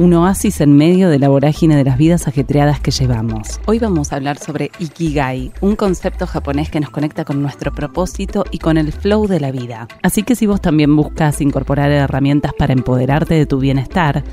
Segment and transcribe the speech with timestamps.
[0.00, 3.60] un oasis en medio de la vorágine de las vidas ajetreadas que llevamos.
[3.66, 8.46] Hoy vamos a hablar sobre Ikigai, un concepto japonés que nos conecta con nuestro propósito
[8.50, 9.88] y con el flow de la vida.
[10.02, 14.24] Así que si vos también buscas incorporar herramientas para empoderarte de tu bienestar,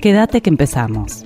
[0.00, 1.24] quédate que empezamos.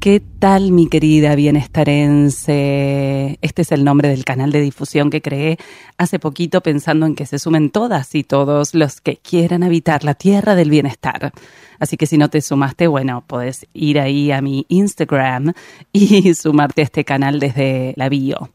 [0.00, 3.38] ¿Qué tal mi querida bienestarense?
[3.42, 5.58] Este es el nombre del canal de difusión que creé
[5.98, 10.14] hace poquito pensando en que se sumen todas y todos los que quieran habitar la
[10.14, 11.34] tierra del bienestar.
[11.78, 15.52] Así que si no te sumaste, bueno, puedes ir ahí a mi Instagram
[15.92, 18.48] y sumarte a este canal desde la bio.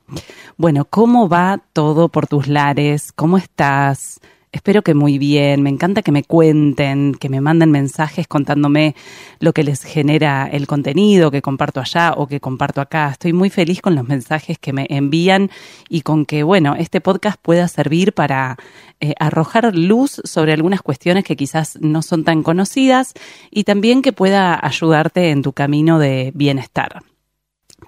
[0.57, 3.11] Bueno, ¿cómo va todo por tus lares?
[3.11, 4.19] ¿Cómo estás?
[4.55, 5.63] Espero que muy bien.
[5.63, 8.95] Me encanta que me cuenten, que me manden mensajes contándome
[9.41, 13.09] lo que les genera el contenido que comparto allá o que comparto acá.
[13.09, 15.51] Estoy muy feliz con los mensajes que me envían
[15.89, 18.55] y con que, bueno, este podcast pueda servir para
[19.01, 23.13] eh, arrojar luz sobre algunas cuestiones que quizás no son tan conocidas
[23.51, 27.03] y también que pueda ayudarte en tu camino de bienestar.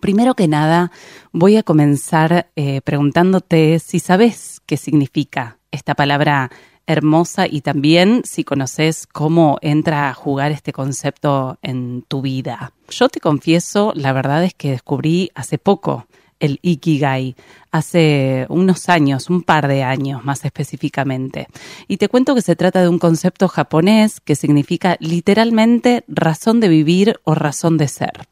[0.02, 0.92] Primero que nada,
[1.32, 6.52] voy a comenzar eh, preguntándote si sabes qué significa esta palabra
[6.88, 12.72] hermosa y también si conoces cómo entra a jugar este concepto en tu vida.
[12.90, 16.08] Yo te confieso, la verdad es que descubrí hace poco
[16.40, 17.36] el Ikigai,
[17.72, 21.48] hace unos años, un par de años más específicamente.
[21.88, 26.70] Y te cuento que se trata de un concepto japonés que significa literalmente razón de
[26.70, 28.28] vivir o razón de ser.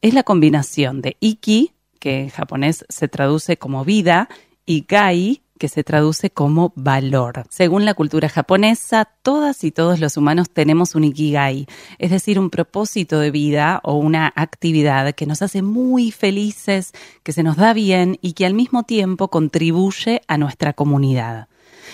[0.00, 4.28] Es la combinación de Iki, que en japonés se traduce como vida,
[4.66, 7.44] y Gai, que se traduce como valor.
[7.48, 11.68] Según la cultura japonesa, todas y todos los humanos tenemos un ikigai,
[12.00, 16.90] es decir, un propósito de vida o una actividad que nos hace muy felices,
[17.22, 21.46] que se nos da bien y que al mismo tiempo contribuye a nuestra comunidad.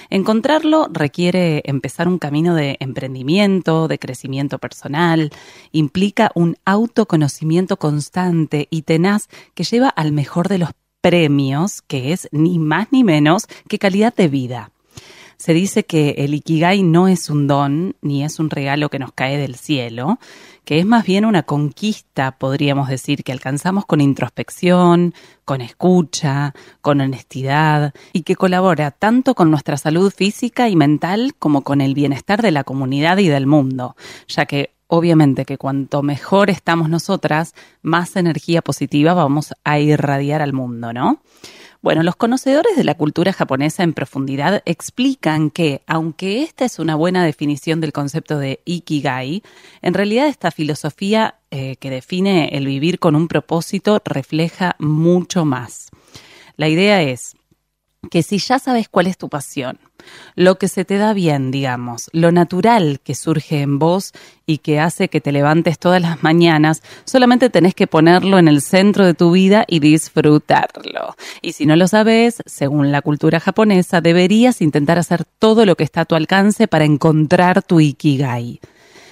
[0.08, 5.30] Encontrarlo requiere empezar un camino de emprendimiento, de crecimiento personal,
[5.72, 10.70] implica un autoconocimiento constante y tenaz que lleva al mejor de los
[11.00, 14.70] premios, que es ni más ni menos que calidad de vida.
[15.38, 19.12] Se dice que el Ikigai no es un don ni es un regalo que nos
[19.12, 20.19] cae del cielo,
[20.64, 25.14] que es más bien una conquista, podríamos decir, que alcanzamos con introspección,
[25.44, 31.62] con escucha, con honestidad y que colabora tanto con nuestra salud física y mental como
[31.62, 33.94] con el bienestar de la comunidad y del mundo,
[34.26, 40.53] ya que obviamente que cuanto mejor estamos nosotras, más energía positiva vamos a irradiar al
[40.53, 41.22] mundo, ¿no?
[41.81, 46.97] Bueno, los conocedores de la cultura japonesa en profundidad explican que, aunque esta es una
[46.97, 49.44] buena definición del concepto de Ikigai,
[49.81, 55.91] en realidad esta filosofía eh, que define el vivir con un propósito refleja mucho más.
[56.56, 57.37] La idea es
[58.10, 59.78] que si ya sabes cuál es tu pasión,
[60.34, 64.12] lo que se te da bien, digamos, lo natural que surge en vos
[64.47, 68.62] y que hace que te levantes todas las mañanas, solamente tenés que ponerlo en el
[68.62, 71.16] centro de tu vida y disfrutarlo.
[71.42, 75.84] Y si no lo sabes, según la cultura japonesa, deberías intentar hacer todo lo que
[75.84, 78.60] está a tu alcance para encontrar tu ikigai.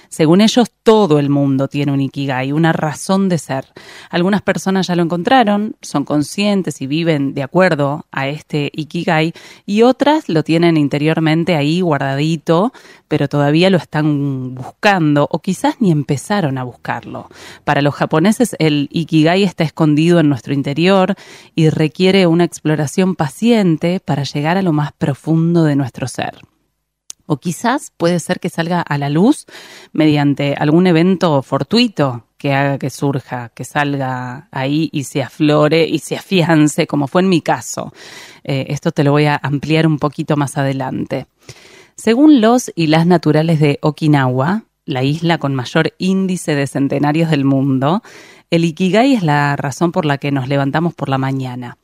[0.09, 3.65] Según ellos, todo el mundo tiene un ikigai, una razón de ser.
[4.09, 9.33] Algunas personas ya lo encontraron, son conscientes y viven de acuerdo a este ikigai,
[9.65, 12.71] y otras lo tienen interiormente ahí guardadito,
[13.07, 17.29] pero todavía lo están buscando o quizás ni empezaron a buscarlo.
[17.63, 21.15] Para los japoneses, el ikigai está escondido en nuestro interior
[21.55, 26.39] y requiere una exploración paciente para llegar a lo más profundo de nuestro ser
[27.27, 29.45] o quizás puede ser que salga a la luz
[29.93, 35.99] mediante algún evento fortuito que haga que surja, que salga ahí y se aflore y
[35.99, 37.93] se afiance, como fue en mi caso.
[38.43, 41.27] Eh, esto te lo voy a ampliar un poquito más adelante.
[41.95, 47.43] Según los y las naturales de Okinawa, la isla con mayor índice de centenarios del
[47.43, 48.01] mundo,
[48.49, 51.77] El Ikigai es la razón por la que nos levantamos por la mañana.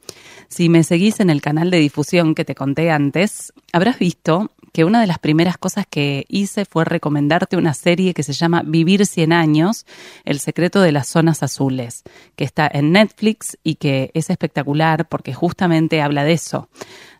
[0.48, 4.83] Si me seguís en el canal de difusión que te conté antes, habrás visto que
[4.83, 9.06] una de las primeras cosas que hice fue recomendarte una serie que se llama Vivir
[9.06, 9.86] 100 años,
[10.25, 12.04] El secreto de las zonas azules,
[12.36, 16.69] que está en Netflix y que es espectacular porque justamente habla de eso,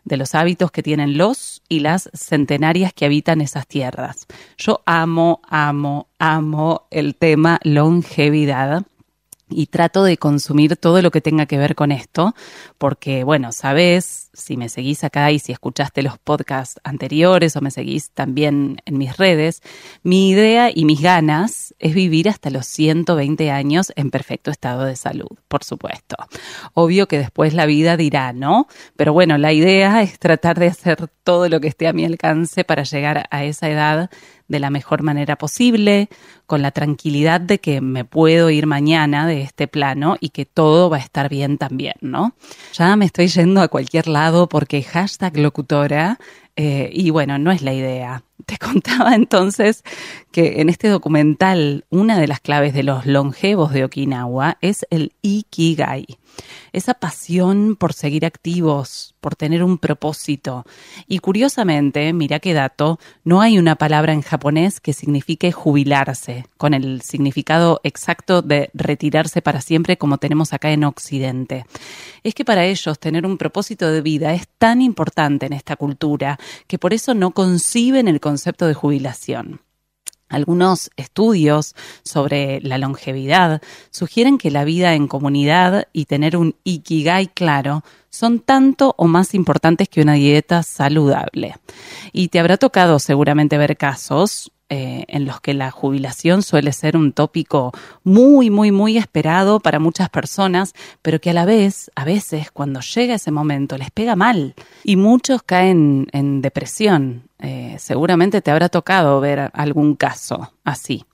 [0.04, 4.26] de los hábitos que tienen los y las centenarias que habitan esas tierras.
[4.58, 8.84] Yo amo, amo, amo el tema longevidad
[9.54, 12.34] y trato de consumir todo lo que tenga que ver con esto,
[12.78, 17.70] porque, bueno, sabes, si me seguís acá y si escuchaste los podcasts anteriores o me
[17.70, 19.62] seguís también en mis redes,
[20.02, 24.96] mi idea y mis ganas es vivir hasta los 120 años en perfecto estado de
[24.96, 26.16] salud, por supuesto.
[26.74, 28.66] Obvio que después la vida dirá, ¿no?
[28.96, 32.64] Pero bueno, la idea es tratar de hacer todo lo que esté a mi alcance
[32.64, 34.10] para llegar a esa edad
[34.48, 36.08] de la mejor manera posible,
[36.46, 40.90] con la tranquilidad de que me puedo ir mañana de este plano y que todo
[40.90, 42.34] va a estar bien también, ¿no?
[42.74, 46.18] Ya me estoy yendo a cualquier lado porque hashtag locutora
[46.56, 48.22] eh, y bueno, no es la idea.
[48.46, 49.82] Te contaba entonces
[50.30, 55.12] que en este documental una de las claves de los longevos de Okinawa es el
[55.22, 56.06] Ikigai
[56.72, 60.64] esa pasión por seguir activos, por tener un propósito.
[61.06, 66.74] Y curiosamente, mira qué dato, no hay una palabra en japonés que signifique jubilarse, con
[66.74, 71.66] el significado exacto de retirarse para siempre como tenemos acá en Occidente.
[72.22, 76.38] Es que para ellos tener un propósito de vida es tan importante en esta cultura
[76.66, 79.60] que por eso no conciben el concepto de jubilación.
[80.28, 83.60] Algunos estudios sobre la longevidad
[83.90, 89.34] sugieren que la vida en comunidad y tener un ikigai claro son tanto o más
[89.34, 91.56] importantes que una dieta saludable.
[92.12, 96.96] Y te habrá tocado seguramente ver casos eh, en los que la jubilación suele ser
[96.96, 97.72] un tópico
[98.02, 100.72] muy, muy, muy esperado para muchas personas,
[101.02, 104.96] pero que a la vez, a veces, cuando llega ese momento, les pega mal y
[104.96, 107.28] muchos caen en depresión.
[107.40, 111.04] Eh, seguramente te habrá tocado ver algún caso así.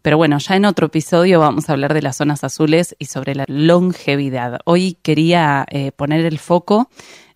[0.00, 3.34] Pero bueno, ya en otro episodio vamos a hablar de las zonas azules y sobre
[3.34, 4.60] la longevidad.
[4.64, 6.90] Hoy quería eh, poner el foco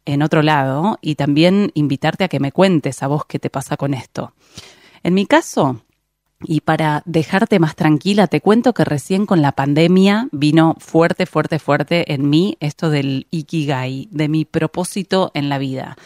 [0.05, 3.77] en otro lado y también invitarte a que me cuentes a vos qué te pasa
[3.77, 4.33] con esto.
[5.09, 5.81] En mi caso,
[6.45, 11.59] y para dejarte más tranquila, te cuento que recién con la pandemia vino fuerte, fuerte,
[11.59, 15.97] fuerte en mí esto del ikigai, de mi propósito en la vida.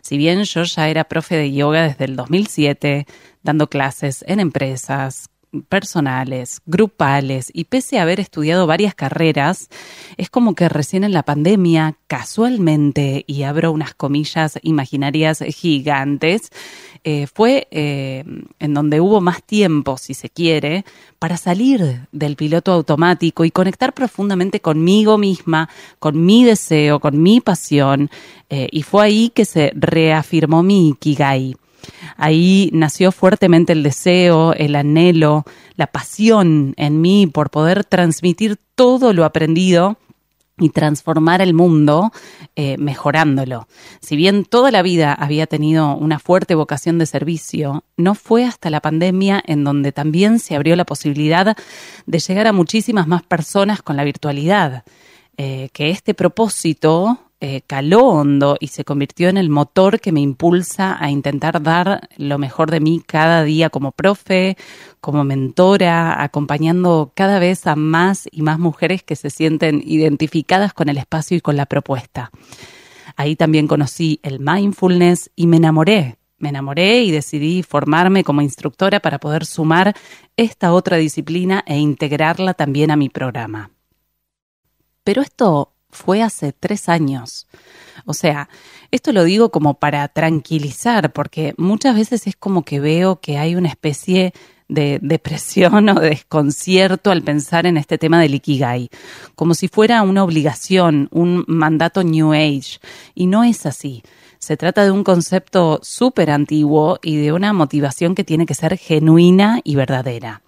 [0.00, 3.08] Si bien yo ya era profe de yoga desde el 2007,
[3.42, 5.28] dando clases en empresas,
[5.68, 9.68] personales, grupales y pese a haber estudiado varias carreras,
[10.16, 16.50] es como que recién en la pandemia, casualmente, y abro unas comillas imaginarias gigantes,
[17.04, 18.24] eh, fue eh,
[18.58, 20.84] en donde hubo más tiempo, si se quiere,
[21.18, 25.68] para salir del piloto automático y conectar profundamente conmigo misma,
[25.98, 28.10] con mi deseo, con mi pasión,
[28.48, 31.56] eh, y fue ahí que se reafirmó mi Ikigai
[32.16, 35.44] Ahí nació fuertemente el deseo, el anhelo,
[35.76, 39.98] la pasión en mí por poder transmitir todo lo aprendido
[40.58, 42.12] y transformar el mundo
[42.56, 43.66] eh, mejorándolo.
[44.00, 48.70] Si bien toda la vida había tenido una fuerte vocación de servicio, no fue hasta
[48.70, 51.56] la pandemia en donde también se abrió la posibilidad
[52.06, 54.84] de llegar a muchísimas más personas con la virtualidad.
[55.38, 60.20] Eh, que este propósito eh, caló hondo y se convirtió en el motor que me
[60.20, 64.56] impulsa a intentar dar lo mejor de mí cada día como profe,
[65.00, 70.88] como mentora, acompañando cada vez a más y más mujeres que se sienten identificadas con
[70.88, 72.30] el espacio y con la propuesta.
[73.16, 76.18] Ahí también conocí el mindfulness y me enamoré.
[76.38, 79.96] Me enamoré y decidí formarme como instructora para poder sumar
[80.36, 83.72] esta otra disciplina e integrarla también a mi programa.
[85.02, 87.46] Pero esto fue hace tres años.
[88.06, 88.48] O sea,
[88.90, 93.54] esto lo digo como para tranquilizar, porque muchas veces es como que veo que hay
[93.54, 94.32] una especie
[94.68, 98.88] de depresión o de desconcierto al pensar en este tema del Ikigai,
[99.34, 102.80] como si fuera una obligación, un mandato New Age,
[103.14, 104.02] y no es así.
[104.38, 108.76] Se trata de un concepto súper antiguo y de una motivación que tiene que ser
[108.76, 110.42] genuina y verdadera.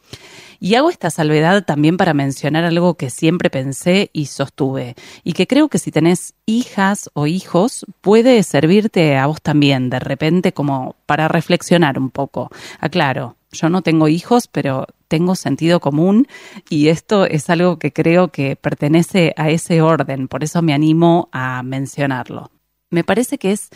[0.60, 5.46] Y hago esta salvedad también para mencionar algo que siempre pensé y sostuve, y que
[5.46, 10.96] creo que si tenés hijas o hijos puede servirte a vos también, de repente como
[11.06, 12.50] para reflexionar un poco.
[12.80, 16.26] Aclaro, yo no tengo hijos, pero tengo sentido común
[16.68, 21.28] y esto es algo que creo que pertenece a ese orden, por eso me animo
[21.32, 22.50] a mencionarlo.
[22.94, 23.70] Me parece que es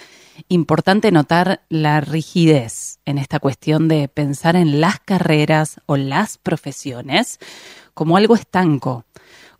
[0.46, 7.40] importante notar la rigidez en esta cuestión de pensar en las carreras o las profesiones
[7.94, 9.06] como algo estanco,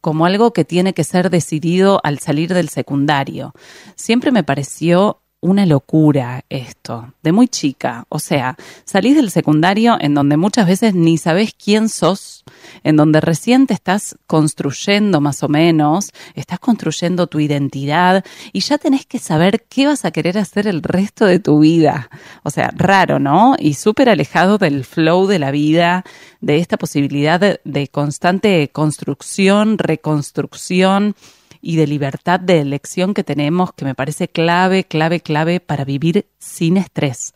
[0.00, 3.52] como algo que tiene que ser decidido al salir del secundario.
[3.96, 8.04] Siempre me pareció una locura esto, de muy chica.
[8.08, 12.44] O sea, salís del secundario en donde muchas veces ni sabes quién sos,
[12.82, 18.78] en donde recién te estás construyendo más o menos, estás construyendo tu identidad y ya
[18.78, 22.10] tenés que saber qué vas a querer hacer el resto de tu vida.
[22.42, 23.54] O sea, raro, ¿no?
[23.58, 26.04] Y súper alejado del flow de la vida,
[26.40, 31.14] de esta posibilidad de, de constante construcción, reconstrucción
[31.60, 36.26] y de libertad de elección que tenemos que me parece clave, clave, clave para vivir
[36.38, 37.34] sin estrés.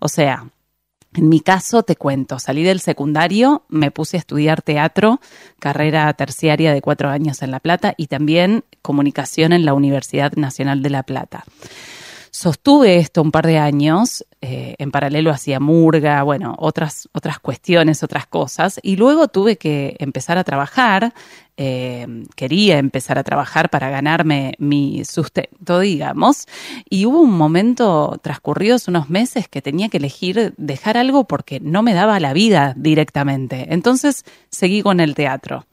[0.00, 0.48] O sea,
[1.14, 5.20] en mi caso, te cuento, salí del secundario, me puse a estudiar teatro,
[5.60, 10.82] carrera terciaria de cuatro años en La Plata y también comunicación en la Universidad Nacional
[10.82, 11.44] de La Plata.
[12.36, 18.02] Sostuve esto un par de años, eh, en paralelo hacía murga, bueno, otras, otras cuestiones,
[18.02, 21.14] otras cosas, y luego tuve que empezar a trabajar,
[21.56, 26.46] eh, quería empezar a trabajar para ganarme mi sustento, digamos,
[26.90, 31.84] y hubo un momento transcurridos unos meses que tenía que elegir dejar algo porque no
[31.84, 33.72] me daba la vida directamente.
[33.72, 35.66] Entonces seguí con el teatro.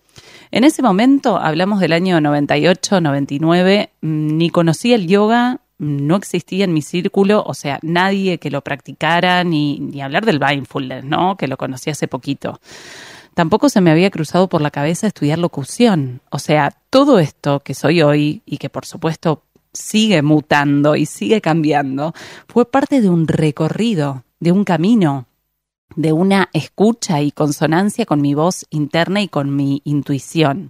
[0.52, 6.64] En ese momento, hablamos del año 98, 99, mm, ni conocí el yoga, no existía
[6.64, 11.36] en mi círculo, o sea, nadie que lo practicara, ni, ni hablar del mindfulness, ¿no?
[11.38, 12.60] Que lo conocí hace poquito.
[13.34, 16.22] Tampoco se me había cruzado por la cabeza estudiar locución.
[16.30, 19.42] O sea, todo esto que soy hoy y que por supuesto
[19.74, 22.14] sigue mutando y sigue cambiando,
[22.48, 25.26] fue parte de un recorrido, de un camino,
[25.96, 30.70] de una escucha y consonancia con mi voz interna y con mi intuición.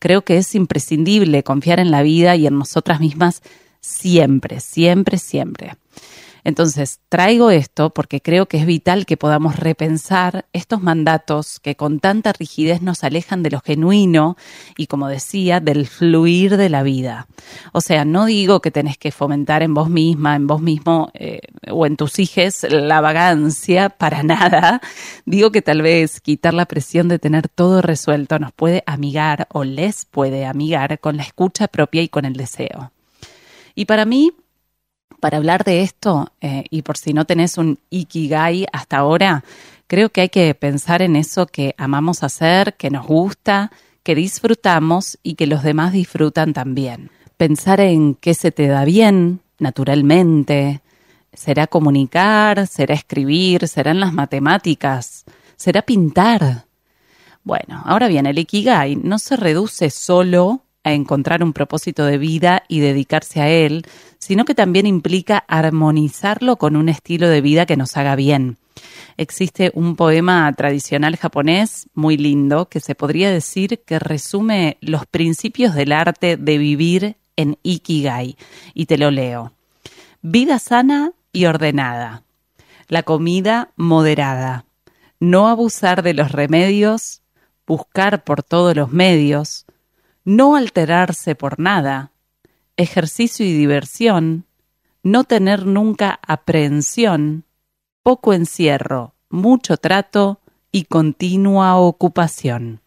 [0.00, 3.42] Creo que es imprescindible confiar en la vida y en nosotras mismas
[3.80, 5.76] siempre, siempre, siempre.
[6.44, 12.00] Entonces, traigo esto porque creo que es vital que podamos repensar estos mandatos que con
[12.00, 14.36] tanta rigidez nos alejan de lo genuino
[14.76, 17.26] y, como decía, del fluir de la vida.
[17.72, 21.40] O sea, no digo que tenés que fomentar en vos misma, en vos mismo eh,
[21.70, 24.80] o en tus hijos la vagancia, para nada.
[25.26, 29.64] Digo que tal vez quitar la presión de tener todo resuelto nos puede amigar o
[29.64, 32.92] les puede amigar con la escucha propia y con el deseo.
[33.74, 34.32] Y para mí,
[35.20, 39.44] para hablar de esto, eh, y por si no tenés un ikigai hasta ahora,
[39.86, 43.70] creo que hay que pensar en eso que amamos hacer, que nos gusta,
[44.02, 47.10] que disfrutamos y que los demás disfrutan también.
[47.36, 50.80] Pensar en qué se te da bien, naturalmente.
[51.32, 52.66] ¿Será comunicar?
[52.66, 53.68] ¿Será escribir?
[53.68, 55.24] ¿Serán las matemáticas?
[55.56, 56.64] ¿Será pintar?
[57.42, 62.62] Bueno, ahora bien, el Ikigai no se reduce solo a encontrar un propósito de vida
[62.68, 63.84] y dedicarse a él,
[64.18, 68.56] sino que también implica armonizarlo con un estilo de vida que nos haga bien.
[69.16, 75.74] Existe un poema tradicional japonés muy lindo que se podría decir que resume los principios
[75.74, 78.36] del arte de vivir en Ikigai,
[78.74, 79.52] y te lo leo.
[80.22, 82.22] Vida sana y ordenada.
[82.88, 84.64] La comida moderada.
[85.20, 87.22] No abusar de los remedios.
[87.66, 89.66] Buscar por todos los medios
[90.24, 92.12] no alterarse por nada,
[92.76, 94.46] ejercicio y diversión,
[95.02, 97.44] no tener nunca aprehensión,
[98.02, 100.40] poco encierro, mucho trato
[100.72, 102.80] y continua ocupación.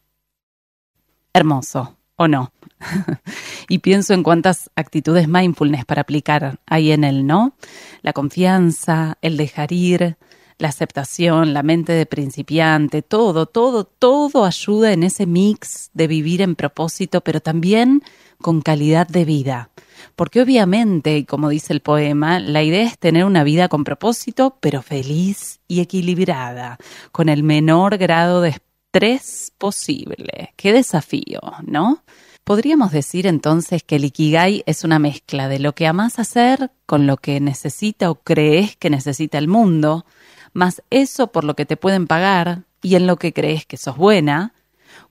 [1.34, 2.52] Hermoso, ¿o no?
[3.68, 7.56] y pienso en cuántas actitudes mindfulness para aplicar ahí en él, ¿no?
[8.02, 10.18] La confianza, el dejar ir,
[10.64, 16.42] la aceptación, la mente de principiante, todo, todo, todo ayuda en ese mix de vivir
[16.42, 18.02] en propósito, pero también
[18.42, 19.72] con calidad de vida.
[20.16, 24.82] Porque obviamente, como dice el poema, la idea es tener una vida con propósito, pero
[24.82, 26.78] feliz y equilibrada,
[27.12, 30.54] con el menor grado de estrés posible.
[30.56, 32.04] Qué desafío, ¿no?
[32.46, 37.06] Podríamos decir entonces que el Ikigai es una mezcla de lo que amas hacer con
[37.06, 40.06] lo que necesita o crees que necesita el mundo,
[40.54, 43.98] más eso por lo que te pueden pagar y en lo que crees que sos
[43.98, 44.54] buena,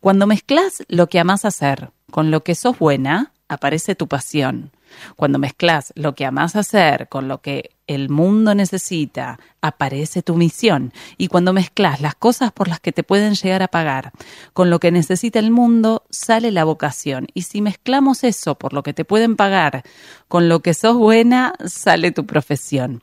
[0.00, 4.70] cuando mezclas lo que amás hacer con lo que sos buena, aparece tu pasión.
[5.16, 10.92] Cuando mezclas lo que amás hacer con lo que el mundo necesita, aparece tu misión.
[11.18, 14.12] Y cuando mezclas las cosas por las que te pueden llegar a pagar
[14.52, 17.26] con lo que necesita el mundo, sale la vocación.
[17.34, 19.82] Y si mezclamos eso por lo que te pueden pagar
[20.28, 23.02] con lo que sos buena, sale tu profesión.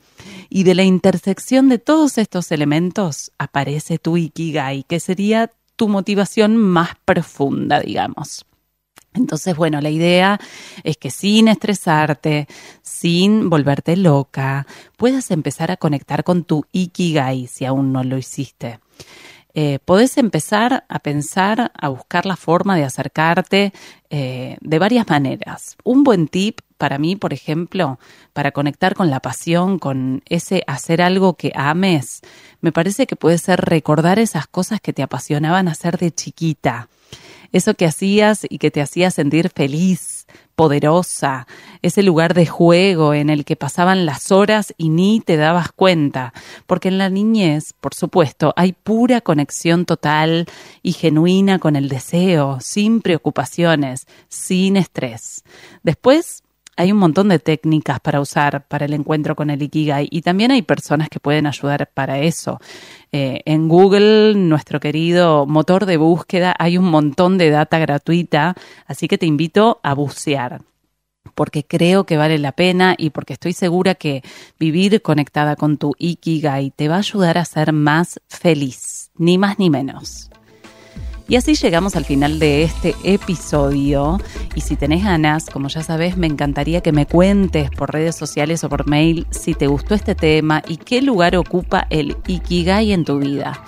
[0.50, 6.58] Y de la intersección de todos estos elementos aparece tu ikigai, que sería tu motivación
[6.58, 8.46] más profunda, digamos.
[9.14, 10.40] Entonces, bueno, la idea
[10.84, 12.48] es que sin estresarte,
[12.82, 18.80] sin volverte loca, puedas empezar a conectar con tu Ikigai si aún no lo hiciste.
[19.56, 23.74] eh, podés empezar a pensar, a buscar la forma de acercarte
[24.10, 25.76] eh, de varias maneras.
[25.84, 28.00] Un buen tip para mí, por ejemplo,
[28.32, 32.22] para conectar con la pasión, con ese hacer algo que ames,
[32.62, 36.88] me parece que puede ser recordar esas cosas que te apasionaban hacer de chiquita.
[37.52, 41.48] Eso que hacías y que te hacía sentir feliz, poderosa,
[41.82, 46.34] ese lugar de juego en el que pasaban las horas y ni te dabas cuenta,
[46.68, 50.48] porque en la niñez, por supuesto, hay pura conexión total
[50.84, 55.44] y genuina con el deseo, sin preocupaciones, sin estrés.
[55.82, 56.44] Después,
[56.80, 60.52] hay un montón de técnicas para usar para el encuentro con el Ikigai y también
[60.52, 62.62] hay personas que pueden ayudar para eso.
[63.12, 68.56] Eh, en Google, nuestro querido motor de búsqueda, hay un montón de data gratuita,
[68.88, 70.62] así que te invito a bucear
[71.36, 74.24] porque creo que vale la pena y porque estoy segura que
[74.58, 79.60] vivir conectada con tu Ikigai te va a ayudar a ser más feliz, ni más
[79.60, 80.30] ni menos.
[81.30, 84.20] Y así llegamos al final de este episodio.
[84.56, 88.64] Y si tenés ganas, como ya sabes, me encantaría que me cuentes por redes sociales
[88.64, 93.06] o por mail si te gustó este tema y qué lugar ocupa el Ikigai en
[93.06, 93.64] tu vida.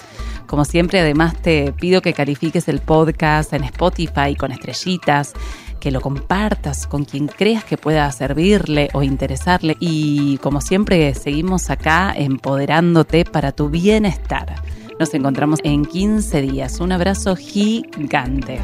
[0.48, 5.34] Como siempre, además te pido que califiques el podcast en Spotify con estrellitas,
[5.80, 9.78] que lo compartas con quien creas que pueda servirle o interesarle.
[9.80, 14.56] Y como siempre, seguimos acá empoderándote para tu bienestar.
[15.02, 16.80] Nos encontramos en 15 días.
[16.80, 18.60] Un abrazo gigante.